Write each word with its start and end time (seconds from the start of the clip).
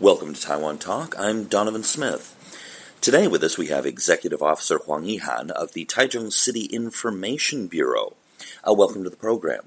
Welcome 0.00 0.32
to 0.32 0.40
Taiwan 0.40 0.78
Talk. 0.78 1.16
I'm 1.18 1.46
Donovan 1.46 1.82
Smith. 1.82 2.36
Today 3.00 3.26
with 3.26 3.42
us 3.42 3.58
we 3.58 3.66
have 3.66 3.84
Executive 3.84 4.40
Officer 4.40 4.78
Huang 4.78 5.02
Yi-han 5.02 5.50
of 5.50 5.72
the 5.72 5.84
Taichung 5.86 6.32
City 6.32 6.66
Information 6.66 7.66
Bureau. 7.66 8.14
Uh, 8.62 8.74
welcome 8.74 9.02
to 9.02 9.10
the 9.10 9.16
program. 9.16 9.64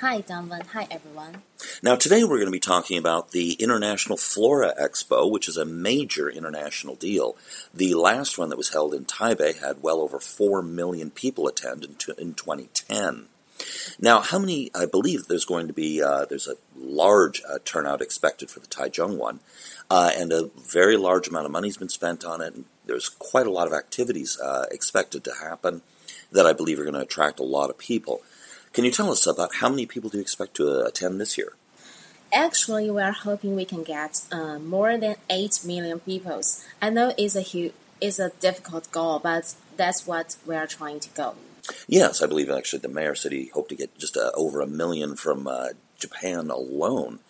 Hi, 0.00 0.22
Donovan. 0.22 0.62
Hi, 0.72 0.86
everyone. 0.90 1.42
Now, 1.82 1.96
today 1.96 2.24
we're 2.24 2.38
going 2.38 2.46
to 2.46 2.50
be 2.50 2.60
talking 2.60 2.96
about 2.96 3.32
the 3.32 3.52
International 3.54 4.16
Flora 4.16 4.72
Expo, 4.80 5.30
which 5.30 5.48
is 5.48 5.58
a 5.58 5.66
major 5.66 6.30
international 6.30 6.94
deal. 6.94 7.36
The 7.74 7.92
last 7.92 8.38
one 8.38 8.48
that 8.48 8.56
was 8.56 8.72
held 8.72 8.94
in 8.94 9.04
Taipei 9.04 9.60
had 9.60 9.82
well 9.82 10.00
over 10.00 10.18
4 10.18 10.62
million 10.62 11.10
people 11.10 11.46
attend 11.46 11.84
in, 11.84 11.96
in 12.16 12.32
2010. 12.32 13.26
Now, 14.00 14.20
how 14.20 14.38
many? 14.38 14.70
I 14.74 14.86
believe 14.86 15.26
there's 15.26 15.44
going 15.44 15.68
to 15.68 15.72
be 15.72 16.02
uh, 16.02 16.24
there's 16.24 16.48
a 16.48 16.56
large 16.76 17.42
uh, 17.48 17.58
turnout 17.64 18.02
expected 18.02 18.50
for 18.50 18.60
the 18.60 18.66
Taichung 18.66 19.16
one, 19.16 19.40
uh, 19.90 20.10
and 20.16 20.32
a 20.32 20.50
very 20.56 20.96
large 20.96 21.28
amount 21.28 21.46
of 21.46 21.52
money 21.52 21.68
has 21.68 21.76
been 21.76 21.88
spent 21.88 22.24
on 22.24 22.40
it. 22.40 22.54
And 22.54 22.64
there's 22.86 23.08
quite 23.08 23.46
a 23.46 23.52
lot 23.52 23.66
of 23.66 23.72
activities 23.72 24.38
uh, 24.40 24.66
expected 24.70 25.24
to 25.24 25.34
happen 25.40 25.82
that 26.32 26.46
I 26.46 26.52
believe 26.52 26.78
are 26.78 26.82
going 26.82 26.94
to 26.94 27.00
attract 27.00 27.38
a 27.38 27.44
lot 27.44 27.70
of 27.70 27.78
people. 27.78 28.22
Can 28.72 28.84
you 28.84 28.90
tell 28.90 29.10
us 29.10 29.26
about 29.26 29.56
how 29.56 29.68
many 29.68 29.86
people 29.86 30.10
do 30.10 30.18
you 30.18 30.22
expect 30.22 30.56
to 30.56 30.68
uh, 30.68 30.88
attend 30.88 31.20
this 31.20 31.38
year? 31.38 31.52
Actually, 32.32 32.90
we 32.90 33.00
are 33.00 33.12
hoping 33.12 33.54
we 33.54 33.64
can 33.64 33.84
get 33.84 34.22
uh, 34.32 34.58
more 34.58 34.98
than 34.98 35.14
eight 35.30 35.60
million 35.64 36.00
people. 36.00 36.40
I 36.82 36.90
know 36.90 37.14
it's 37.16 37.36
a 37.36 37.40
huge, 37.40 37.72
it's 38.00 38.18
a 38.18 38.30
difficult 38.40 38.90
goal, 38.90 39.20
but 39.20 39.54
that's 39.76 40.04
what 40.06 40.36
we 40.44 40.56
are 40.56 40.66
trying 40.66 40.98
to 41.00 41.08
go. 41.10 41.36
Yes, 41.88 42.22
I 42.22 42.26
believe 42.26 42.50
actually 42.50 42.80
the 42.80 42.88
mayor 42.88 43.14
said 43.14 43.32
he 43.32 43.46
hoped 43.46 43.70
to 43.70 43.76
get 43.76 43.98
just 43.98 44.16
uh, 44.16 44.30
over 44.34 44.60
a 44.60 44.66
million 44.66 45.16
from 45.16 45.46
uh, 45.46 45.68
Japan 45.98 46.50
alone. 46.50 47.20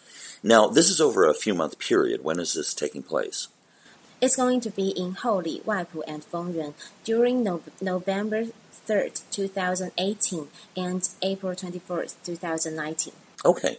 Now, 0.43 0.67
this 0.67 0.91
is 0.91 1.01
over 1.01 1.25
a 1.25 1.35
few 1.35 1.55
month 1.55 1.79
period. 1.79 2.23
When 2.23 2.39
is 2.39 2.55
this 2.55 2.75
taking 2.75 3.03
place? 3.03 3.49
It's 4.21 4.37
going 4.37 4.61
to 4.61 4.71
be 4.71 4.91
in 4.91 5.17
Houli, 5.17 5.63
Waipu, 5.65 6.03
and 6.07 6.23
Fengyuan 6.23 6.75
during 7.05 7.43
no 7.43 7.63
November 7.81 8.47
3rd, 8.87 9.23
2018, 9.31 10.49
and 10.77 11.09
April 11.23 11.55
24th, 11.55 12.15
2019. 12.25 13.13
Okay. 13.45 13.77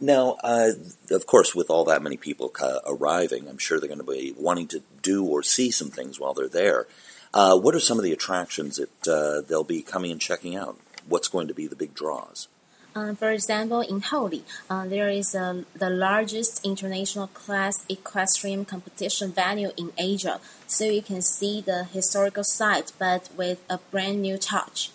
Now, 0.00 0.36
uh, 0.42 0.70
of 1.10 1.26
course, 1.26 1.54
with 1.54 1.70
all 1.70 1.84
that 1.84 2.02
many 2.02 2.16
people 2.16 2.52
uh, 2.60 2.80
arriving, 2.86 3.48
I'm 3.48 3.58
sure 3.58 3.78
they're 3.78 3.88
going 3.88 3.98
to 3.98 4.04
be 4.04 4.34
wanting 4.36 4.66
to 4.68 4.82
do 5.02 5.24
or 5.24 5.42
see 5.42 5.70
some 5.70 5.90
things 5.90 6.18
while 6.18 6.34
they're 6.34 6.48
there. 6.48 6.86
Uh, 7.34 7.58
what 7.58 7.74
are 7.74 7.80
some 7.80 7.98
of 7.98 8.04
the 8.04 8.12
attractions 8.12 8.76
that 8.76 9.08
uh, 9.08 9.40
they'll 9.40 9.64
be 9.64 9.82
coming 9.82 10.12
and 10.12 10.20
checking 10.20 10.54
out? 10.54 10.78
What's 11.08 11.26
going 11.26 11.48
to 11.48 11.54
be 11.54 11.66
the 11.66 11.74
big 11.74 11.92
draws? 11.92 12.46
Uh, 12.94 13.12
for 13.12 13.32
example, 13.32 13.80
in 13.80 14.00
Houli, 14.02 14.42
uh, 14.70 14.86
there 14.86 15.08
is 15.08 15.34
uh, 15.34 15.64
the 15.74 15.90
largest 15.90 16.64
international 16.64 17.26
class 17.26 17.84
equestrian 17.88 18.64
competition 18.64 19.32
venue 19.32 19.72
in 19.76 19.90
Asia, 19.98 20.38
so 20.68 20.84
you 20.84 21.02
can 21.02 21.20
see 21.20 21.60
the 21.60 21.84
historical 21.84 22.44
site 22.44 22.92
but 22.96 23.28
with 23.36 23.64
a 23.68 23.78
brand 23.90 24.22
new 24.22 24.38
touch. 24.38 24.92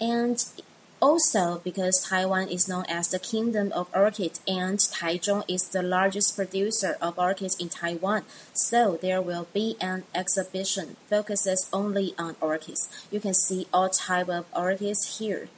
And 0.00 0.44
also, 1.02 1.60
because 1.64 2.06
Taiwan 2.08 2.48
is 2.48 2.68
known 2.68 2.84
as 2.88 3.08
the 3.08 3.18
Kingdom 3.18 3.72
of 3.72 3.90
Orchids 3.92 4.40
and 4.46 4.78
Taichung 4.78 5.42
is 5.48 5.68
the 5.68 5.82
largest 5.82 6.36
producer 6.36 6.96
of 7.02 7.18
orchids 7.18 7.56
in 7.58 7.68
Taiwan, 7.68 8.22
so 8.54 8.96
there 9.02 9.20
will 9.20 9.48
be 9.52 9.76
an 9.80 10.04
exhibition 10.14 10.96
focuses 11.10 11.68
only 11.72 12.14
on 12.16 12.36
orchids. 12.40 12.88
You 13.10 13.18
can 13.18 13.34
see 13.34 13.66
all 13.74 13.88
type 13.88 14.28
of 14.28 14.46
orchids 14.54 15.18
here. 15.18 15.48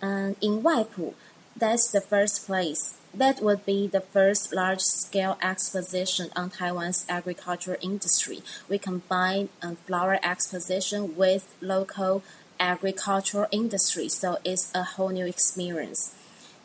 And 0.00 0.36
in 0.40 0.62
Waipu, 0.62 1.12
that's 1.54 1.90
the 1.90 2.00
first 2.00 2.46
place. 2.46 2.94
That 3.12 3.42
would 3.42 3.66
be 3.66 3.86
the 3.86 4.00
first 4.00 4.54
large-scale 4.54 5.38
exposition 5.42 6.30
on 6.36 6.50
Taiwan's 6.50 7.04
agricultural 7.08 7.78
industry. 7.80 8.42
We 8.68 8.78
combine 8.78 9.48
a 9.62 9.74
flower 9.74 10.18
exposition 10.22 11.16
with 11.16 11.54
local 11.60 12.22
agricultural 12.60 13.46
industry, 13.50 14.08
so 14.08 14.38
it's 14.44 14.72
a 14.74 14.82
whole 14.82 15.10
new 15.10 15.26
experience. 15.26 16.14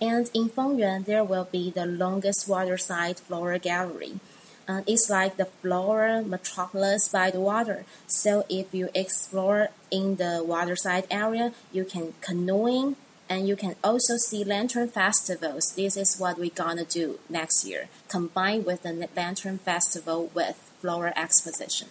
And 0.02 0.30
in 0.34 0.50
Fengyuan, 0.50 1.06
there 1.06 1.24
will 1.24 1.48
be 1.52 1.72
the 1.72 1.86
longest 1.86 2.48
waterside 2.48 3.20
flora 3.20 3.60
gallery. 3.60 4.20
Uh, 4.68 4.82
it's 4.88 5.10
like 5.10 5.38
the 5.38 5.46
flora 5.46 6.24
metropolis 6.24 7.10
by 7.10 7.30
the 7.32 7.40
water. 7.40 7.86
So 8.08 8.46
if 8.50 8.74
you 8.74 8.90
explore 8.94 9.70
in 9.92 10.16
the 10.16 10.44
waterside 10.46 11.06
area, 11.12 11.54
you 11.72 11.84
can 11.84 12.14
canoeing 12.22 12.96
and 13.30 13.48
you 13.48 13.56
can 13.56 13.76
also 13.84 14.18
see 14.18 14.44
lantern 14.44 14.90
festivals. 14.90 15.74
This 15.76 15.98
is 15.98 16.18
what 16.18 16.38
we're 16.38 16.50
gonna 16.50 16.86
do 16.86 17.20
next 17.30 17.66
year, 17.66 17.88
combined 18.08 18.66
with 18.66 18.84
the 18.84 19.10
lantern 19.16 19.58
festival 19.58 20.30
with 20.34 20.72
flora 20.80 21.14
exposition. 21.16 21.90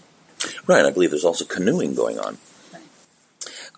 Right, 0.66 0.84
I 0.84 0.90
believe 0.90 1.10
there's 1.10 1.24
also 1.24 1.44
canoeing 1.44 1.94
going 1.94 2.18
on. 2.18 2.38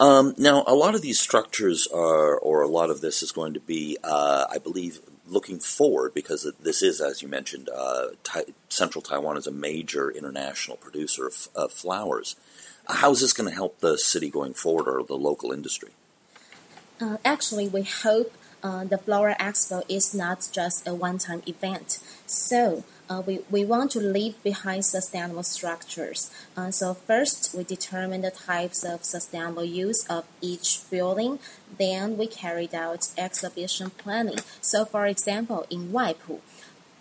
Um, 0.00 0.34
now, 0.36 0.64
a 0.66 0.74
lot 0.74 0.94
of 0.94 1.02
these 1.02 1.20
structures 1.20 1.86
are, 1.86 2.36
or 2.36 2.62
a 2.62 2.68
lot 2.68 2.90
of 2.90 3.00
this 3.00 3.22
is 3.22 3.30
going 3.30 3.54
to 3.54 3.60
be, 3.60 3.96
uh, 4.02 4.46
I 4.50 4.58
believe, 4.58 5.00
looking 5.26 5.58
forward 5.58 6.12
because 6.14 6.50
this 6.60 6.82
is, 6.82 7.00
as 7.00 7.22
you 7.22 7.28
mentioned, 7.28 7.68
uh, 7.68 8.08
Central 8.68 9.02
Taiwan 9.02 9.36
is 9.36 9.46
a 9.46 9.52
major 9.52 10.10
international 10.10 10.76
producer 10.76 11.28
of, 11.28 11.48
of 11.54 11.72
flowers. 11.72 12.36
How 12.88 13.12
is 13.12 13.20
this 13.20 13.32
going 13.32 13.48
to 13.48 13.54
help 13.54 13.80
the 13.80 13.96
city 13.96 14.28
going 14.28 14.54
forward 14.54 14.88
or 14.88 15.02
the 15.04 15.16
local 15.16 15.52
industry? 15.52 15.90
Uh, 17.00 17.16
actually, 17.24 17.68
we 17.68 17.82
hope 17.82 18.34
uh, 18.62 18.84
the 18.84 18.98
Flower 18.98 19.34
Expo 19.38 19.82
is 19.88 20.14
not 20.14 20.48
just 20.52 20.86
a 20.86 20.94
one-time 20.94 21.42
event. 21.46 21.98
So 22.26 22.84
uh, 23.08 23.22
we, 23.26 23.40
we 23.50 23.64
want 23.64 23.90
to 23.92 24.00
leave 24.00 24.42
behind 24.42 24.84
sustainable 24.84 25.42
structures. 25.42 26.30
Uh, 26.56 26.70
so 26.70 26.94
first, 26.94 27.54
we 27.54 27.64
determine 27.64 28.22
the 28.22 28.30
types 28.30 28.82
of 28.84 29.04
sustainable 29.04 29.64
use 29.64 30.06
of 30.06 30.24
each 30.40 30.80
building. 30.90 31.38
Then 31.78 32.16
we 32.16 32.26
carried 32.26 32.74
out 32.74 33.08
exhibition 33.18 33.90
planning. 33.90 34.38
So 34.60 34.84
for 34.84 35.06
example, 35.06 35.66
in 35.70 35.92
Waipu, 35.92 36.40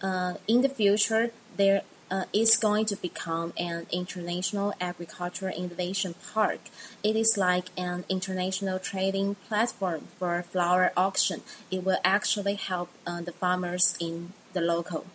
uh, 0.02 0.36
in 0.48 0.62
the 0.62 0.70
future, 0.70 1.32
there 1.56 1.84
uh, 2.12 2.26
is 2.34 2.58
going 2.58 2.86
to 2.86 2.96
become 2.96 3.54
an 3.58 3.88
international 3.92 4.74
agricultural 4.80 5.56
innovation 5.56 6.14
park. 6.34 6.60
It 7.04 7.16
is 7.16 7.38
like 7.38 7.68
an 7.78 8.04
international 8.10 8.78
trading 8.78 9.36
platform 9.48 10.10
for 10.20 10.44
flower 10.44 10.92
auction. 10.96 11.42
It 11.72 11.84
will 11.84 12.00
actually 12.04 12.56
help 12.56 12.90
uh, 13.08 13.22
the 13.22 13.32
farmers 13.32 13.96
in 14.00 14.34
the 14.54 14.62
local. 14.62 15.06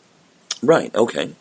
Right. 0.63 0.95
Okay. 0.95 1.33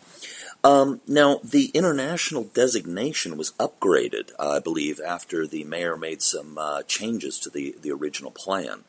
Um, 0.64 1.00
now, 1.06 1.40
the 1.44 1.66
international 1.66 2.44
designation 2.44 3.36
was 3.36 3.52
upgraded, 3.52 4.32
uh, 4.38 4.56
I 4.56 4.58
believe, 4.58 5.00
after 5.00 5.46
the 5.46 5.64
mayor 5.64 5.96
made 5.96 6.20
some 6.20 6.58
uh, 6.58 6.82
changes 6.82 7.38
to 7.40 7.50
the, 7.50 7.76
the 7.80 7.92
original 7.92 8.32
plan. 8.32 8.84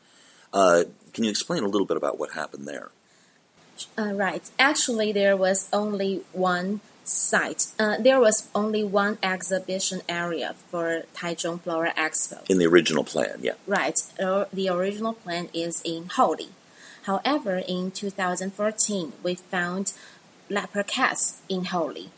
Uh, 0.52 0.84
can 1.12 1.24
you 1.24 1.30
explain 1.30 1.62
a 1.62 1.68
little 1.68 1.86
bit 1.86 1.96
about 1.96 2.18
what 2.18 2.32
happened 2.32 2.66
there? 2.66 2.90
Uh, 3.96 4.12
right. 4.12 4.50
Actually, 4.58 5.12
there 5.12 5.36
was 5.36 5.68
only 5.72 6.22
one 6.32 6.80
site. 7.04 7.68
Uh, 7.78 7.96
there 7.98 8.20
was 8.20 8.48
only 8.54 8.82
one 8.84 9.18
exhibition 9.22 10.02
area 10.08 10.54
for 10.70 11.04
Taichung 11.14 11.60
Flora 11.60 11.92
Expo. 11.96 12.48
In 12.50 12.58
the 12.58 12.66
original 12.66 13.04
plan, 13.04 13.38
yeah. 13.42 13.52
Right. 13.66 13.98
The 14.18 14.68
original 14.70 15.14
plan 15.14 15.48
is 15.54 15.80
in 15.82 16.04
Houli. 16.04 16.48
However, 17.04 17.62
in 17.66 17.90
2014, 17.90 19.12
we 19.22 19.34
found 19.34 19.92
leopard 20.50 20.86
cats 20.86 21.40
in 21.48 21.64
Houli. 21.64 22.08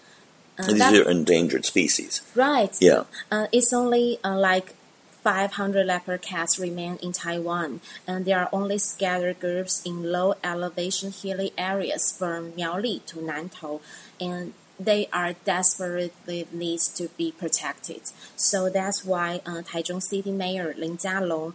Uh, 0.59 0.67
these 0.67 0.79
that, 0.79 0.95
are 0.95 1.11
endangered 1.11 1.65
species. 1.65 2.23
Right. 2.35 2.77
Yeah. 2.81 3.05
Uh, 3.31 3.47
it's 3.53 3.73
only 3.73 4.19
uh, 4.25 4.37
like 4.37 4.75
500 5.23 5.87
leopard 5.87 6.23
cats 6.23 6.59
remain 6.59 6.97
in 6.97 7.13
Taiwan, 7.13 7.81
and 8.07 8.25
there 8.25 8.41
are 8.41 8.49
only 8.53 8.79
scattered 8.79 9.39
groups 9.39 9.83
in 9.87 10.11
low 10.11 10.35
elevation 10.43 11.13
hilly 11.13 11.53
areas 11.57 12.15
from 12.17 12.53
Miaoli 12.53 13.05
to 13.07 13.19
Nantou, 13.19 13.81
and 14.21 14.53
they 14.81 15.09
are 15.13 15.35
desperately 15.45 16.47
needs 16.53 16.89
to 16.89 17.09
be 17.17 17.31
protected. 17.31 18.03
So 18.35 18.69
that's 18.69 19.05
why 19.05 19.41
uh, 19.47 19.63
Taichung 19.63 20.03
City 20.03 20.33
Mayor 20.33 20.75
Lin 20.77 20.97
Jialong 20.97 21.53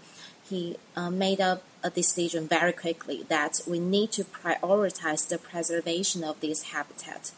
he 0.50 0.78
uh, 0.96 1.10
made 1.10 1.42
up 1.42 1.64
a 1.84 1.90
decision 1.90 2.48
very 2.48 2.74
quickly 2.74 3.24
that 3.30 3.62
we 3.68 3.80
need 3.80 4.12
to 4.14 4.24
prioritize 4.24 5.28
the 5.28 5.38
preservation 5.38 6.24
of 6.24 6.40
this 6.40 6.64
habitat. 6.74 7.32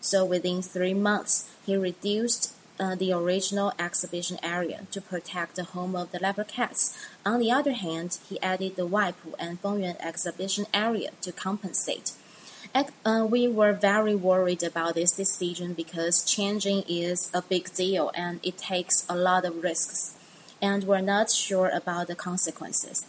So 0.00 0.24
within 0.24 0.62
three 0.62 0.94
months, 0.94 1.50
he 1.66 1.76
reduced 1.76 2.54
uh, 2.78 2.94
the 2.94 3.12
original 3.12 3.72
exhibition 3.78 4.38
area 4.42 4.86
to 4.90 5.00
protect 5.00 5.56
the 5.56 5.64
home 5.64 5.94
of 5.94 6.10
the 6.12 6.18
leopard 6.18 6.48
cats. 6.48 6.96
On 7.26 7.38
the 7.38 7.52
other 7.52 7.72
hand, 7.72 8.18
he 8.28 8.40
added 8.40 8.76
the 8.76 8.88
Waipu 8.88 9.34
and 9.38 9.60
Fengyuan 9.60 10.00
exhibition 10.00 10.66
area 10.72 11.10
to 11.20 11.32
compensate. 11.32 12.12
Uh, 13.04 13.26
we 13.28 13.48
were 13.48 13.72
very 13.72 14.14
worried 14.14 14.62
about 14.62 14.94
this 14.94 15.12
decision 15.12 15.74
because 15.74 16.24
changing 16.24 16.84
is 16.88 17.30
a 17.34 17.42
big 17.42 17.72
deal 17.74 18.12
and 18.14 18.38
it 18.42 18.56
takes 18.56 19.04
a 19.08 19.16
lot 19.16 19.44
of 19.44 19.62
risks, 19.62 20.16
and 20.62 20.84
we're 20.84 21.00
not 21.00 21.30
sure 21.30 21.68
about 21.68 22.06
the 22.06 22.14
consequences. 22.14 23.04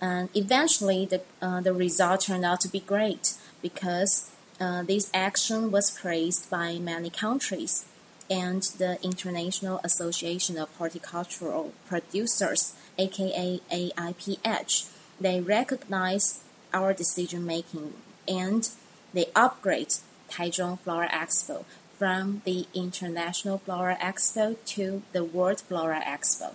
And 0.00 0.28
eventually, 0.34 1.06
the 1.06 1.20
uh, 1.42 1.60
the 1.60 1.72
result 1.72 2.22
turned 2.22 2.44
out 2.44 2.60
to 2.60 2.68
be 2.68 2.80
great 2.80 3.34
because 3.62 4.30
Uh, 4.60 4.82
this 4.82 5.06
action 5.14 5.70
was 5.70 5.86
praised 6.02 6.50
by 6.50 6.78
many 6.82 7.10
countries, 7.10 7.86
and 8.28 8.62
the 8.82 8.98
International 9.02 9.78
Association 9.84 10.58
of 10.58 10.68
Horticultural 10.78 11.70
Producers, 11.86 12.74
aka 12.98 13.60
AIPH, 13.70 14.90
they 15.20 15.40
recognize 15.40 16.40
our 16.74 16.92
decision 16.92 17.46
making 17.46 17.94
and 18.26 18.70
they 19.14 19.26
upgrade 19.34 19.94
Taichung 20.28 20.78
Flower 20.82 21.06
Expo 21.06 21.64
from 21.96 22.42
the 22.44 22.66
International 22.74 23.58
Flower 23.58 23.96
Expo 24.00 24.56
to 24.74 25.02
the 25.14 25.22
World 25.22 25.60
Flower 25.60 25.94
Expo. 25.94 26.50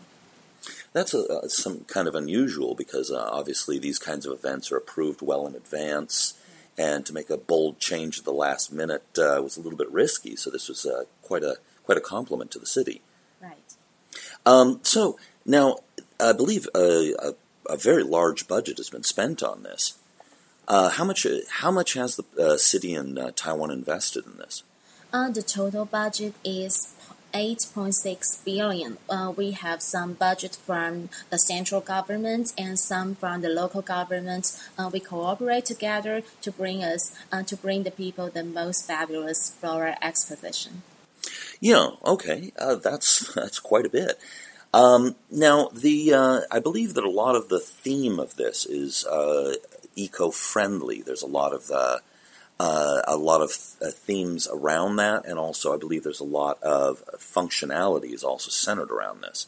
That's 0.94 1.14
a, 1.14 1.26
uh, 1.26 1.48
some 1.48 1.82
kind 1.86 2.08
of 2.08 2.16
unusual 2.16 2.76
because 2.76 3.12
uh, 3.12 3.30
obviously 3.32 3.80
these 3.80 4.00
kinds 4.00 4.26
of 4.26 4.34
events 4.34 4.72
are 4.72 4.78
approved 4.78 5.22
well 5.22 5.48
in 5.48 5.56
advance, 5.56 6.36
and 6.78 7.06
to 7.06 7.14
make 7.14 7.30
a 7.30 7.38
bold 7.38 7.80
change 7.80 8.20
at 8.20 8.26
the 8.26 8.34
last 8.34 8.72
minute 8.72 9.04
uh, 9.18 9.42
was 9.42 9.58
a 9.58 9.62
little 9.62 9.78
bit 9.78 9.92
risky. 9.92 10.36
So 10.36 10.50
this 10.50 10.70
was 10.70 10.86
uh, 10.86 11.04
quite 11.24 11.44
a 11.44 11.58
quite 11.84 11.98
a 11.98 12.02
compliment 12.02 12.52
to 12.52 12.60
the 12.60 12.68
city. 12.68 13.02
Right. 13.42 13.74
Um, 14.46 14.80
so 14.84 15.18
now 15.46 15.80
I 16.20 16.32
believe 16.32 16.68
a, 16.76 17.14
a, 17.20 17.34
a, 17.74 17.78
very 17.78 18.04
large 18.04 18.48
budget 18.48 18.78
has 18.78 18.90
been 18.90 19.04
spent 19.04 19.44
on 19.44 19.64
this. 19.64 19.98
Uh, 20.68 20.90
how 20.90 21.04
much 21.04 21.26
how 21.50 21.72
much 21.72 21.96
has 21.96 22.16
the 22.16 22.24
uh, 22.40 22.58
city 22.58 22.94
in 22.94 23.20
Taiwan 23.36 23.72
invested 23.72 24.26
in 24.26 24.38
this? 24.38 24.64
the 25.12 25.44
total 25.46 25.86
budget 25.86 26.34
is 26.44 26.96
8.6 27.34 28.46
billion. 28.46 28.98
Uh, 29.10 29.34
we 29.36 29.52
have 29.52 29.82
some 29.82 30.14
budget 30.14 30.58
from 30.66 31.10
the 31.30 31.38
central 31.38 31.82
government 31.82 32.54
and 32.58 32.78
some 32.80 33.16
from 33.16 33.42
the 33.42 33.50
local 33.50 33.82
government. 33.82 34.60
Uh, 34.78 34.90
we 34.92 35.00
cooperate 35.00 35.66
together 35.66 36.22
to 36.42 36.52
bring 36.52 36.84
us 36.84 37.16
uh, 37.32 37.44
to 37.44 37.58
bring 37.58 37.84
the 37.84 37.92
people 37.92 38.30
the 38.30 38.44
most 38.44 38.86
fabulous 38.86 39.50
flora 39.50 39.98
exposition. 40.02 40.84
Yeah, 41.60 41.92
okay, 42.06 42.52
uh, 42.58 42.76
that's 42.76 43.34
that's 43.34 43.60
quite 43.60 43.86
a 43.86 43.90
bit. 43.90 44.20
Um, 44.74 45.16
now, 45.30 45.70
the 45.74 46.14
uh, 46.14 46.42
I 46.52 46.60
believe 46.60 46.96
that 46.96 47.04
a 47.04 47.10
lot 47.10 47.36
of 47.36 47.50
the 47.50 47.60
theme 47.60 48.20
of 48.20 48.36
this 48.36 48.66
is 48.66 49.06
uh, 49.06 49.56
eco-friendly. 49.96 51.02
There's 51.02 51.22
a 51.22 51.28
lot 51.28 51.54
of 51.54 51.72
uh, 52.60 53.02
a 53.08 53.18
lot 53.18 53.42
of 53.42 53.52
uh, 53.82 53.90
themes 53.92 54.48
around 54.52 54.98
that, 54.98 55.26
and 55.26 55.40
also 55.40 55.74
I 55.74 55.78
believe 55.78 56.04
there's 56.04 56.20
a 56.20 56.26
lot 56.26 56.62
of 56.62 57.04
functionalities 57.18 58.24
also 58.24 58.50
centered 58.50 58.92
around 58.92 59.22
this. 59.22 59.48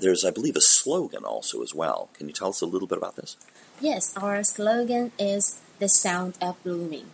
There's, 0.00 0.24
I 0.24 0.30
believe, 0.30 0.56
a 0.56 0.60
slogan 0.60 1.24
also 1.24 1.62
as 1.62 1.74
well. 1.74 2.10
Can 2.14 2.28
you 2.28 2.32
tell 2.32 2.48
us 2.48 2.60
a 2.60 2.66
little 2.66 2.88
bit 2.88 2.98
about 2.98 3.16
this? 3.16 3.36
Yes, 3.80 4.16
our 4.16 4.42
slogan 4.44 5.12
is 5.18 5.60
the 5.78 5.88
sound 5.88 6.38
of 6.40 6.62
blooming. 6.62 7.06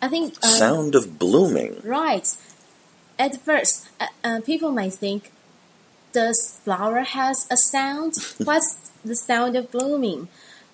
I 0.00 0.08
think 0.08 0.34
um, 0.42 0.50
sound 0.50 0.94
of 0.94 1.18
blooming. 1.18 1.80
Right. 1.84 2.34
At 3.18 3.36
first, 3.40 3.88
uh, 4.00 4.06
uh 4.24 4.40
people 4.40 4.72
might 4.72 4.94
think, 4.94 5.32
does 6.12 6.60
flower 6.64 7.00
has 7.00 7.46
a 7.50 7.56
sound? 7.56 8.14
What's 8.38 8.74
the 9.04 9.16
sound 9.16 9.56
of 9.56 9.70
blooming? 9.70 10.28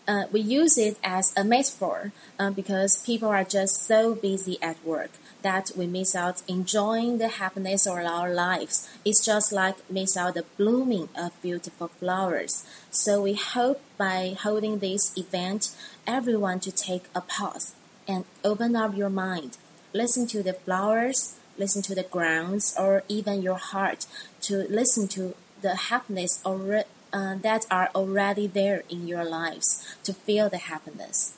Uh, 0.08 0.24
we 0.32 0.40
use 0.40 0.78
it 0.78 0.96
as 1.04 1.34
a 1.36 1.44
metaphor 1.44 2.12
uh, 2.38 2.50
because 2.50 3.02
people 3.02 3.28
are 3.28 3.44
just 3.44 3.82
so 3.82 4.14
busy 4.14 4.56
at 4.62 4.82
work 4.84 5.10
that 5.42 5.70
we 5.76 5.86
miss 5.86 6.16
out 6.16 6.42
enjoying 6.48 7.18
the 7.18 7.28
happiness 7.28 7.86
of 7.86 7.98
our 7.98 8.32
lives. 8.32 8.88
It's 9.04 9.24
just 9.24 9.52
like 9.52 9.76
miss 9.90 10.16
out 10.16 10.34
the 10.34 10.44
blooming 10.56 11.10
of 11.16 11.40
beautiful 11.42 11.88
flowers. 11.88 12.66
So 12.90 13.22
we 13.22 13.34
hope 13.34 13.80
by 13.98 14.34
holding 14.40 14.78
this 14.78 15.16
event, 15.16 15.70
everyone 16.06 16.60
to 16.60 16.72
take 16.72 17.04
a 17.14 17.20
pause 17.20 17.74
and 18.08 18.24
open 18.42 18.74
up 18.74 18.96
your 18.96 19.10
mind. 19.10 19.58
Listen 19.92 20.26
to 20.28 20.42
the 20.42 20.54
flowers, 20.54 21.38
listen 21.58 21.82
to 21.82 21.94
the 21.94 22.02
grounds, 22.02 22.74
or 22.78 23.04
even 23.08 23.42
your 23.42 23.58
heart 23.58 24.06
to 24.42 24.66
listen 24.70 25.06
to 25.08 25.34
the 25.60 25.74
happiness 25.74 26.40
or 26.44 26.84
uh, 27.12 27.36
that 27.36 27.66
are 27.70 27.90
already 27.94 28.46
there 28.46 28.82
in 28.88 29.06
your 29.06 29.24
lives 29.24 29.96
to 30.02 30.12
feel 30.12 30.48
the 30.48 30.58
happiness. 30.58 31.34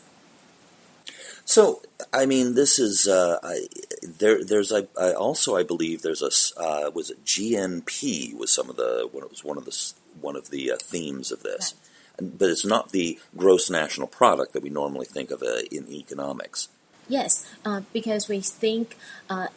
So, 1.44 1.82
I 2.12 2.26
mean, 2.26 2.55
this 2.55 2.78
is 2.78 3.08
uh, 3.08 3.38
I, 3.43 3.67
there. 4.02 4.44
There's 4.44 4.72
I, 4.72 4.87
I, 4.96 5.12
also 5.12 5.56
I 5.56 5.64
believe 5.64 6.02
there's 6.02 6.22
a 6.22 6.61
uh, 6.61 6.90
was 6.94 7.11
it 7.11 7.25
GNP 7.25 8.37
was 8.37 8.52
some 8.55 8.70
of 8.70 8.76
the 8.76 9.08
when 9.11 9.25
it 9.25 9.31
was 9.31 9.43
one 9.43 9.58
of 9.58 9.64
the 9.64 9.93
one 10.20 10.37
of 10.37 10.50
the 10.50 10.70
uh, 10.70 10.76
themes 10.76 11.32
of 11.32 11.43
this, 11.43 11.75
right. 12.20 12.38
but 12.38 12.50
it's 12.50 12.64
not 12.64 12.93
the 12.93 13.19
gross 13.37 13.69
national 13.69 14.06
product 14.06 14.52
that 14.52 14.62
we 14.62 14.70
normally 14.70 15.06
think 15.06 15.32
of 15.32 15.43
uh, 15.43 15.62
in 15.73 15.90
economics. 15.90 16.69
Yes, 17.08 17.44
uh, 17.64 17.81
because 17.93 18.28
we 18.28 18.40
think 18.40 18.96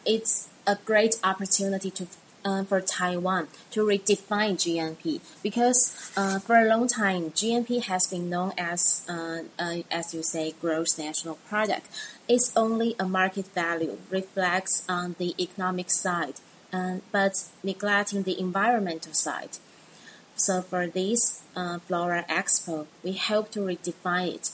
it's 0.04 0.48
a 0.66 0.76
great 0.84 1.20
opportunity 1.22 1.92
to 1.92 2.08
uh, 2.44 2.64
for 2.64 2.80
Taiwan 2.80 3.48
to 3.70 3.84
redefine 3.84 4.54
GNP 4.54 5.20
because 5.42 6.12
uh, 6.16 6.38
for 6.38 6.56
a 6.56 6.64
long 6.64 6.86
time 6.88 7.30
GNP 7.30 7.84
has 7.84 8.06
been 8.06 8.28
known 8.28 8.52
as 8.58 9.04
uh, 9.08 9.40
uh, 9.58 9.82
as 9.90 10.14
you 10.14 10.22
say 10.22 10.54
gross 10.60 10.98
national 10.98 11.36
product. 11.48 11.88
It's 12.28 12.52
only 12.56 12.94
a 12.98 13.06
market 13.06 13.48
value 13.48 13.98
reflects 14.10 14.84
on 14.88 15.16
the 15.18 15.34
economic 15.42 15.90
side, 15.90 16.34
uh, 16.72 16.98
but 17.12 17.32
neglecting 17.62 18.22
the 18.22 18.38
environmental 18.38 19.12
side. 19.12 19.58
So 20.36 20.62
for 20.62 20.86
this 20.86 21.42
uh, 21.54 21.78
Flora 21.78 22.24
Expo, 22.28 22.86
we 23.02 23.12
hope 23.12 23.50
to 23.52 23.60
redefine 23.60 24.34
it. 24.34 24.50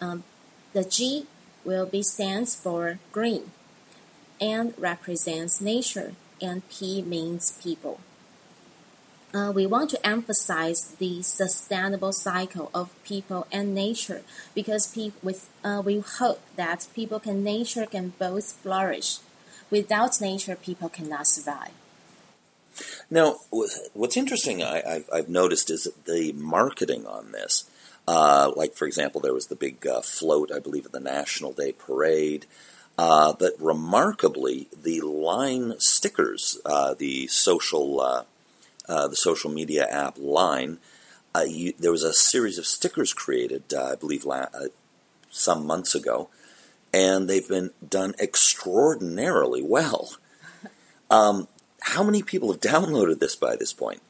Um, 0.00 0.24
the 0.72 0.84
G 0.84 1.26
will 1.64 1.86
be 1.86 2.02
stands 2.02 2.54
for 2.54 2.98
green 3.12 3.52
and 4.40 4.74
represents 4.78 5.60
nature 5.60 6.14
and 6.42 6.68
P 6.68 7.02
means 7.02 7.58
people. 7.62 8.00
Uh, 9.32 9.52
we 9.54 9.64
want 9.64 9.90
to 9.90 10.06
emphasize 10.06 10.96
the 10.98 11.22
sustainable 11.22 12.12
cycle 12.12 12.68
of 12.74 12.90
people 13.04 13.46
and 13.52 13.72
nature 13.72 14.22
because 14.54 14.88
pe- 14.88 15.12
with, 15.22 15.48
uh, 15.62 15.80
we 15.84 16.00
hope 16.00 16.40
that 16.56 16.88
people 16.94 17.22
and 17.24 17.44
nature 17.44 17.86
can 17.86 18.12
both 18.18 18.52
flourish. 18.54 19.18
Without 19.70 20.20
nature, 20.20 20.56
people 20.56 20.88
cannot 20.88 21.28
survive. 21.28 21.70
Now, 23.08 23.36
what's 23.92 24.16
interesting 24.16 24.62
I, 24.62 25.02
have 25.12 25.28
noticed 25.28 25.70
is 25.70 25.88
the 26.06 26.32
marketing 26.32 27.06
on 27.06 27.32
this. 27.32 27.70
Uh, 28.08 28.50
like, 28.56 28.74
for 28.74 28.86
example, 28.86 29.20
there 29.20 29.34
was 29.34 29.46
the 29.46 29.54
big 29.54 29.86
uh, 29.86 30.00
float, 30.00 30.50
I 30.50 30.58
believe, 30.58 30.86
at 30.86 30.92
the 30.92 31.00
National 31.00 31.52
Day 31.52 31.72
Parade. 31.72 32.46
Uh, 33.00 33.32
but 33.32 33.54
remarkably, 33.58 34.68
the 34.76 35.00
line 35.00 35.72
stickers, 35.78 36.60
uh, 36.66 36.92
the 36.92 37.26
social 37.28 37.98
uh, 37.98 38.24
uh 38.90 39.08
the 39.08 39.16
social 39.16 39.50
media 39.50 39.86
app 39.88 40.18
Line, 40.18 40.76
uh, 41.34 41.46
you, 41.48 41.72
there 41.78 41.92
was 41.92 42.02
a 42.02 42.12
series 42.12 42.58
of 42.58 42.66
stickers 42.66 43.14
created, 43.14 43.72
I 43.72 43.94
believe, 43.94 44.26
la- 44.26 44.48
some 45.30 45.64
months 45.64 45.94
ago, 45.94 46.28
and 46.92 47.26
they've 47.26 47.48
been 47.48 47.70
done 47.88 48.14
extraordinarily 48.20 49.62
well. 49.62 50.10
Um, 51.10 51.48
how 51.80 52.02
many 52.02 52.22
people 52.22 52.52
have 52.52 52.60
downloaded 52.74 53.18
this 53.18 53.34
by 53.34 53.56
this 53.56 53.72
point? 53.72 54.02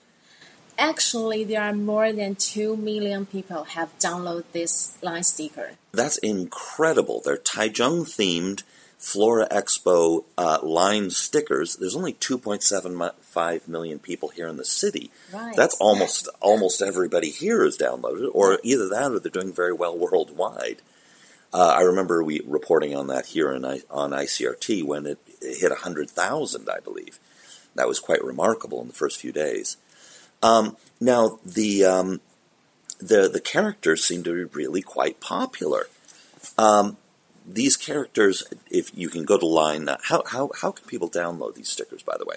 Actually, 0.81 1.45
there 1.45 1.61
are 1.61 1.75
more 1.75 2.11
than 2.11 2.35
2 2.35 2.75
million 2.75 3.27
people 3.27 3.65
have 3.65 3.97
downloaded 3.99 4.45
this 4.53 4.97
line 5.03 5.23
sticker. 5.23 5.73
That's 5.93 6.17
incredible. 6.19 7.21
They're 7.23 7.37
Taichung 7.37 8.07
themed 8.07 8.63
Flora 8.97 9.47
Expo 9.51 10.25
uh, 10.39 10.59
line 10.63 11.11
stickers. 11.11 11.77
There's 11.77 11.95
only 11.95 12.15
2.75 12.15 13.69
million 13.69 13.99
people 13.99 14.31
here 14.31 14.49
in 14.49 14.57
the 14.57 14.65
city. 14.65 15.11
Right. 15.33 15.55
That's 15.55 15.75
almost 15.81 16.29
almost 16.41 16.81
everybody 16.81 17.31
here 17.31 17.63
is 17.65 17.77
downloaded, 17.77 18.31
or 18.33 18.59
either 18.63 18.89
that 18.89 19.13
or 19.13 19.21
they're 19.21 19.31
doing 19.31 19.53
very 19.53 19.75
well 19.75 19.97
worldwide. 19.97 20.81
Uh, 21.53 21.75
I 21.77 21.83
remember 21.83 22.23
we 22.23 22.41
reporting 22.47 22.97
on 22.97 23.09
that 23.09 23.27
here 23.27 23.53
in, 23.53 23.65
on 23.65 24.11
ICRT 24.13 24.85
when 24.85 25.05
it, 25.05 25.19
it 25.43 25.61
hit 25.61 25.71
100,000, 25.71 26.69
I 26.71 26.81
believe. 26.81 27.19
That 27.75 27.89
was 27.89 28.01
quite 28.01 28.25
remarkable 28.25 28.81
in 28.81 28.87
the 28.89 28.95
first 28.95 29.19
few 29.19 29.33
days. 29.33 29.77
Um, 30.43 30.77
now 31.01 31.39
the 31.45 31.85
um, 31.85 32.21
the 32.99 33.29
the 33.29 33.41
characters 33.41 34.05
seem 34.05 34.23
to 34.25 34.35
be 34.35 34.45
really 34.45 34.83
quite 34.83 35.21
popular. 35.21 35.87
Um, 36.57 36.97
these 37.47 37.77
characters, 37.77 38.45
if 38.71 38.97
you 38.97 39.09
can 39.09 39.25
go 39.25 39.39
to 39.39 39.47
line, 39.47 39.89
uh, 39.89 39.99
how, 40.05 40.23
how, 40.27 40.51
how 40.61 40.71
can 40.73 40.87
people 40.87 41.09
download 41.09 41.55
these 41.55 41.69
stickers, 41.69 42.03
by 42.03 42.17
the 42.19 42.25
way? 42.25 42.37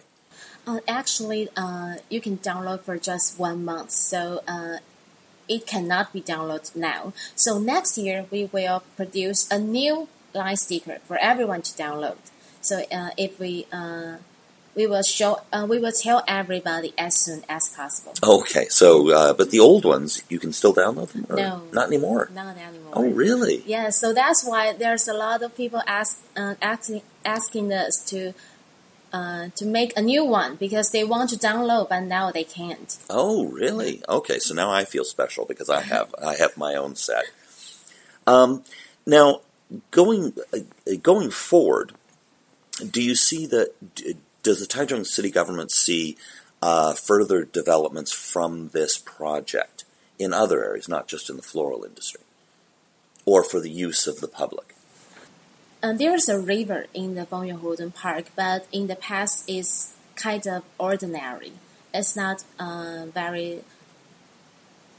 Uh, 0.66 0.80
actually, 0.88 1.50
uh, 1.58 1.96
you 2.10 2.22
can 2.22 2.38
download 2.38 2.82
for 2.82 2.98
just 2.98 3.38
one 3.38 3.66
month, 3.66 3.92
so 3.92 4.42
uh, 4.48 4.78
it 5.48 5.68
cannot 5.68 6.14
be 6.14 6.22
downloaded 6.22 6.76
now. 6.76 7.14
So 7.36 7.60
next 7.60 7.98
year, 7.98 8.26
we 8.32 8.46
will 8.46 8.84
produce 8.96 9.50
a 9.52 9.60
new 9.60 10.08
line 10.34 10.56
sticker 10.56 11.00
for 11.06 11.18
everyone 11.18 11.62
to 11.64 11.74
download. 11.74 12.18
So 12.62 12.84
uh, 12.92 13.10
if 13.18 13.40
we 13.40 13.68
we 14.76 14.88
will 14.88 15.04
show. 15.04 15.42
Uh, 15.52 15.66
we 15.70 15.78
will 15.80 15.92
tell 15.92 16.24
everybody 16.28 16.94
as 16.98 17.16
soon 17.16 17.44
as 17.48 17.70
possible. 17.70 18.14
Okay, 18.24 18.68
so 18.70 19.12
uh, 19.12 19.34
but 19.34 19.52
the 19.52 19.60
old 19.60 19.86
ones 19.86 20.24
you 20.30 20.40
can 20.40 20.52
still 20.54 20.74
download 20.74 21.10
them? 21.12 21.26
Or 21.30 21.36
No. 21.36 21.62
not 21.72 21.88
anymore. 21.88 22.30
Not 22.34 22.58
anymore. 22.58 22.94
Oh, 22.94 23.10
really? 23.10 23.64
Yeah, 23.66 23.90
so 23.90 24.14
that's 24.14 24.44
why 24.44 24.74
there's 24.74 25.08
a 25.08 25.14
lot 25.14 25.42
of 25.44 25.56
people 25.56 25.82
ask, 25.88 26.24
uh, 26.36 26.56
asking 26.62 27.02
asking 27.26 27.72
us 27.72 28.04
to 28.08 28.34
uh, 29.14 29.50
to 29.56 29.66
make 29.66 29.96
a 29.96 30.02
new 30.02 30.26
one 30.26 30.56
because 30.56 30.90
they 30.90 31.04
want 31.04 31.30
to 31.30 31.38
download, 31.38 31.90
but 31.90 32.02
now 32.02 32.32
they 32.32 32.44
can't. 32.44 32.98
Oh, 33.10 33.46
really? 33.46 34.02
Okay, 34.10 34.40
so 34.40 34.56
now 34.56 34.72
I 34.72 34.86
feel 34.86 35.04
special 35.06 35.46
because 35.46 35.70
I 35.70 35.82
have 35.82 36.14
I 36.22 36.36
have 36.36 36.58
my 36.58 36.74
own 36.76 36.96
set. 36.96 37.26
Um, 38.26 38.64
now, 39.06 39.42
going 39.92 40.34
uh, 40.52 40.60
going 41.02 41.30
forward, 41.30 41.92
do 42.90 43.02
you 43.04 43.16
see 43.16 43.46
that? 43.48 43.70
Does 44.44 44.60
the 44.60 44.68
Taichung 44.68 45.06
city 45.06 45.32
government 45.32 45.72
see 45.72 46.18
uh, 46.62 46.94
further 46.94 47.46
developments 47.46 48.12
from 48.12 48.70
this 48.70 48.98
project 48.98 49.86
in 50.20 50.34
other 50.34 50.64
areas, 50.64 50.88
not 50.88 51.08
just 51.08 51.30
in 51.30 51.38
the 51.38 51.42
floral 51.42 51.84
industry, 51.84 52.22
or 53.26 53.44
for 53.44 53.60
the 53.60 53.70
use 53.70 54.06
of 54.06 54.20
the 54.20 54.28
public? 54.28 54.76
And 55.82 56.00
there's 56.00 56.30
a 56.30 56.40
river 56.40 56.86
in 56.94 57.16
the 57.16 57.26
Fengyuan 57.26 57.60
Huludun 57.60 57.94
Park, 57.94 58.26
but 58.36 58.68
in 58.72 58.88
the 58.88 58.96
past 58.96 59.44
it's 59.50 59.94
kind 60.16 60.46
of 60.48 60.64
ordinary. 60.78 61.54
It's 61.94 62.16
not 62.16 62.44
uh, 62.60 63.06
very. 63.14 63.62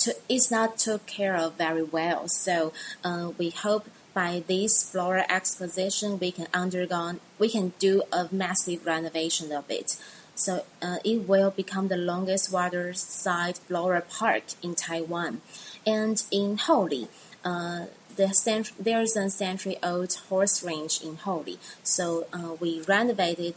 To, 0.00 0.14
it's 0.28 0.50
not 0.50 0.76
took 0.76 1.06
care 1.06 1.36
of 1.36 1.54
very 1.54 1.82
well. 1.82 2.28
So 2.28 2.72
uh, 3.02 3.30
we 3.38 3.50
hope 3.50 3.88
by 4.14 4.42
this 4.46 4.90
flora 4.90 5.26
exposition 5.28 6.18
we 6.18 6.30
can 6.30 6.46
undergo 6.54 7.18
we 7.38 7.48
can 7.48 7.72
do 7.78 8.02
a 8.12 8.28
massive 8.30 8.86
renovation 8.86 9.52
of 9.52 9.64
it. 9.68 9.96
So 10.34 10.64
uh, 10.82 10.98
it 11.04 11.28
will 11.28 11.50
become 11.50 11.88
the 11.88 11.96
longest 11.96 12.52
waterside 12.52 13.58
flora 13.58 14.02
park 14.02 14.44
in 14.62 14.74
Taiwan, 14.74 15.42
and 15.86 16.22
in 16.30 16.56
Houli. 16.56 17.08
Uh, 17.44 17.86
the 18.16 18.70
there's 18.78 19.16
a 19.16 19.28
century-old 19.28 20.14
horse 20.28 20.62
range 20.62 21.00
in 21.02 21.16
Houli, 21.18 21.58
so 21.82 22.26
uh, 22.32 22.54
we 22.60 22.80
renovated 22.82 23.54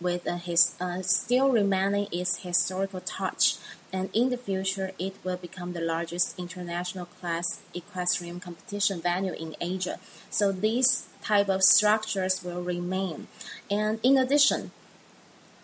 with 0.00 0.26
a 0.26 0.36
his, 0.36 0.74
uh, 0.80 1.02
still 1.02 1.50
remaining 1.50 2.08
its 2.10 2.38
historical 2.38 3.00
touch. 3.00 3.56
And 3.92 4.08
in 4.14 4.30
the 4.30 4.36
future, 4.36 4.92
it 4.98 5.14
will 5.24 5.36
become 5.36 5.72
the 5.72 5.80
largest 5.80 6.38
international 6.38 7.06
class 7.06 7.60
equestrian 7.74 8.40
competition 8.40 9.00
venue 9.00 9.32
in 9.32 9.56
Asia. 9.60 9.98
So 10.30 10.52
these 10.52 11.06
type 11.22 11.48
of 11.48 11.62
structures 11.62 12.42
will 12.42 12.62
remain. 12.62 13.26
And 13.70 13.98
in 14.02 14.16
addition, 14.16 14.70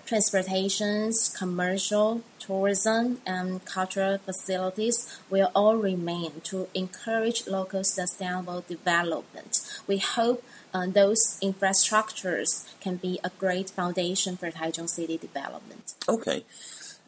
transportations, 0.07 1.35
commercial, 1.37 2.23
tourism, 2.38 3.21
and 3.26 3.64
cultural 3.64 4.19
facilities 4.19 5.19
will 5.28 5.50
all 5.55 5.76
remain 5.76 6.40
to 6.45 6.69
encourage 6.75 7.47
local 7.47 7.83
sustainable 7.83 8.64
development. 8.69 9.61
We 9.87 9.99
hope 9.99 10.45
uh, 10.75 10.87
those 10.87 11.38
infrastructures 11.43 12.69
can 12.81 12.97
be 12.97 13.19
a 13.23 13.31
great 13.38 13.71
foundation 13.71 14.37
for 14.37 14.50
Taichung 14.50 14.88
City 14.88 15.16
development. 15.16 15.95
Okay. 16.09 16.45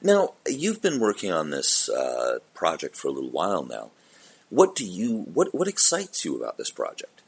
Now, 0.00 0.34
you've 0.46 0.80
been 0.80 1.00
working 1.00 1.32
on 1.32 1.50
this 1.50 1.88
uh, 1.88 2.38
project 2.54 2.96
for 2.96 3.08
a 3.08 3.10
little 3.10 3.30
while 3.30 3.64
now. 3.64 3.90
What 4.50 4.74
do 4.74 4.84
you 4.86 5.26
what 5.34 5.54
what 5.54 5.68
excites 5.68 6.24
you 6.24 6.36
about 6.36 6.56
this 6.56 6.70
project? 6.70 7.20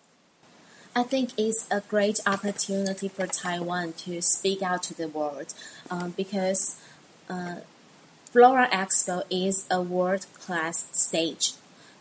I 0.94 1.02
think 1.02 1.30
it's 1.36 1.66
a 1.70 1.82
great 1.82 2.18
opportunity 2.26 3.08
for 3.08 3.26
Taiwan 3.26 3.92
to 4.04 4.20
speak 4.22 4.62
out 4.62 4.82
to 4.84 4.94
the 4.94 5.06
world 5.06 5.54
um, 5.90 6.12
because 6.16 6.80
uh, 7.28 7.56
Flora 8.32 8.68
Expo 8.72 9.22
is 9.30 9.66
a 9.70 9.80
world 9.82 10.26
class 10.34 10.88
stage. 10.92 11.52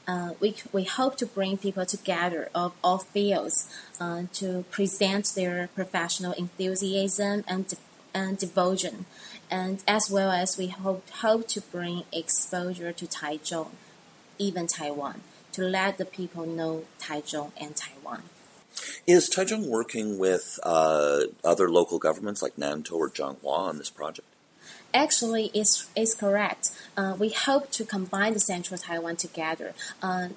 Uh, 0.10 0.34
we, 0.40 0.56
we 0.74 0.86
hope 0.86 1.18
to 1.18 1.26
bring 1.28 1.56
people 1.56 1.86
together 1.86 2.50
of 2.56 2.74
all 2.84 2.98
fields 2.98 3.70
uh, 4.02 4.24
to 4.34 4.66
present 4.72 5.34
their 5.36 5.70
professional 5.76 6.32
enthusiasm 6.32 7.44
and, 7.48 7.68
de- 7.68 7.78
and 8.12 8.40
devotion, 8.40 9.06
and 9.52 9.84
as 9.88 10.10
well 10.10 10.32
as 10.32 10.58
we 10.58 10.66
hope, 10.68 11.08
hope 11.26 11.48
to 11.48 11.62
bring 11.62 12.06
exposure 12.12 12.92
to 12.92 13.06
Taichung, 13.06 13.70
even 14.40 14.66
Taiwan, 14.66 15.22
to 15.52 15.62
let 15.62 16.00
the 16.00 16.06
people 16.06 16.48
know 16.48 16.86
Taichung 17.00 17.52
and 17.62 17.76
Taiwan. 17.76 18.24
Is 19.06 19.30
Taichung 19.30 19.68
working 19.68 20.18
with 20.18 20.60
uh, 20.64 21.26
other 21.44 21.70
local 21.70 22.00
governments 22.00 22.42
like 22.42 22.56
Nantou 22.56 22.94
or 22.94 23.12
Zhanghua 23.12 23.60
on 23.70 23.78
this 23.78 23.92
project? 23.92 24.28
Actually, 24.92 25.52
it's, 25.54 25.88
it's 25.96 26.16
correct. 26.16 26.72
Uh, 27.00 27.16
we 27.18 27.30
hope 27.30 27.72
to 27.72 27.86
combine 27.86 28.34
the 28.34 28.42
Central 28.42 28.78
Taiwan 28.78 29.16
together. 29.16 29.74
Uh, 30.04 30.28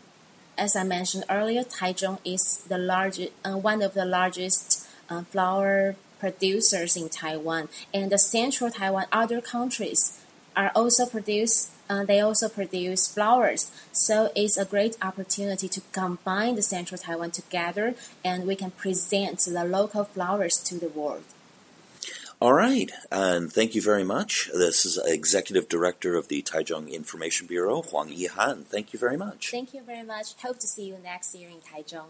as 0.56 0.76
I 0.76 0.84
mentioned 0.84 1.24
earlier, 1.28 1.64
Taichung 1.64 2.18
is 2.24 2.58
the 2.68 2.78
largest, 2.78 3.32
uh, 3.44 3.56
one 3.56 3.82
of 3.82 3.94
the 3.94 4.04
largest 4.04 4.86
uh, 5.10 5.22
flower 5.22 5.96
producers 6.20 6.96
in 6.96 7.08
Taiwan, 7.08 7.68
and 7.92 8.12
the 8.12 8.18
Central 8.18 8.70
Taiwan 8.70 9.06
other 9.10 9.40
countries 9.40 10.20
are 10.54 10.70
also 10.76 11.04
produce. 11.04 11.72
Uh, 11.90 12.04
they 12.04 12.20
also 12.20 12.48
produce 12.48 13.12
flowers, 13.12 13.72
so 13.90 14.30
it's 14.36 14.56
a 14.56 14.64
great 14.64 14.96
opportunity 15.02 15.68
to 15.68 15.80
combine 15.90 16.54
the 16.54 16.62
Central 16.62 16.96
Taiwan 16.96 17.32
together, 17.32 17.96
and 18.24 18.46
we 18.46 18.54
can 18.54 18.70
present 18.70 19.40
the 19.40 19.64
local 19.64 20.04
flowers 20.04 20.54
to 20.68 20.76
the 20.76 20.88
world. 20.88 21.24
All 22.42 22.54
right, 22.54 22.90
and 23.12 23.52
thank 23.52 23.76
you 23.76 23.80
very 23.80 24.02
much. 24.02 24.50
This 24.52 24.84
is 24.84 24.98
Executive 24.98 25.68
Director 25.68 26.16
of 26.16 26.26
the 26.26 26.42
Taichung 26.42 26.90
Information 26.90 27.46
Bureau, 27.46 27.82
Huang 27.82 28.08
Yi-han. 28.08 28.64
Thank 28.64 28.92
you 28.92 28.98
very 28.98 29.16
much. 29.16 29.52
Thank 29.52 29.72
you 29.72 29.80
very 29.80 30.02
much. 30.02 30.34
Hope 30.42 30.58
to 30.58 30.66
see 30.66 30.86
you 30.86 30.96
next 31.00 31.36
year 31.36 31.48
in 31.48 31.58
Taichung. 31.58 32.08